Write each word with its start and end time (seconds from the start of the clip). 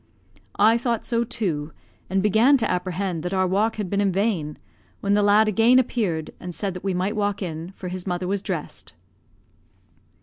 I 0.57 0.79
thought 0.79 1.05
so 1.05 1.23
too, 1.23 1.73
and 2.09 2.23
began 2.23 2.57
to 2.57 2.71
apprehend 2.71 3.21
that 3.21 3.35
our 3.35 3.45
walk 3.45 3.75
had 3.75 3.87
been 3.87 4.01
in 4.01 4.11
vain, 4.11 4.57
when 4.99 5.13
the 5.13 5.21
lad 5.21 5.47
again 5.47 5.77
appeared, 5.77 6.31
and 6.39 6.55
said 6.55 6.73
that 6.73 6.83
we 6.83 6.95
might 6.95 7.15
walk 7.15 7.43
in, 7.43 7.71
for 7.73 7.87
his 7.87 8.07
mother 8.07 8.25
was 8.27 8.41
dressed. 8.41 8.95